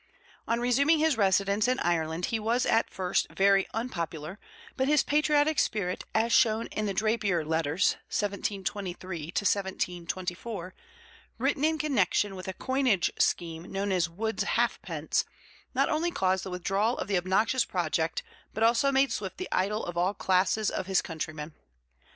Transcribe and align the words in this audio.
On 0.47 0.59
resuming 0.59 0.97
his 0.97 1.15
residence 1.15 1.67
in 1.67 1.77
Ireland 1.79 2.25
he 2.33 2.39
was 2.39 2.65
at 2.65 2.89
first 2.89 3.29
very 3.31 3.67
unpopular, 3.71 4.39
but 4.75 4.87
his 4.87 5.03
patriotic 5.03 5.59
spirit 5.59 6.05
as 6.15 6.33
shown 6.33 6.65
in 6.71 6.87
the 6.87 6.93
Drapier 6.95 7.45
Letters 7.45 7.97
(1723 8.09 9.25
1724), 9.25 10.73
written 11.37 11.63
in 11.63 11.77
connection 11.77 12.35
with 12.35 12.47
a 12.47 12.53
coinage 12.53 13.11
scheme 13.19 13.71
known 13.71 13.91
as 13.91 14.09
"Wood's 14.09 14.41
halfpence", 14.41 15.23
not 15.75 15.87
only 15.87 16.09
caused 16.09 16.43
the 16.45 16.49
withdrawal 16.49 16.97
of 16.97 17.07
the 17.07 17.17
obnoxious 17.19 17.63
project 17.63 18.23
but 18.55 18.63
also 18.63 18.91
made 18.91 19.11
Swift 19.13 19.37
the 19.37 19.49
idol 19.51 19.85
of 19.85 19.97
all 19.97 20.15
classes 20.15 20.71
of 20.71 20.87
his 20.87 21.03
countrymen. 21.03 21.53